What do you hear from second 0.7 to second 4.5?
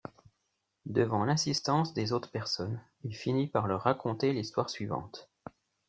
Devant l'insistance des autres personnes, il finit par leur raconter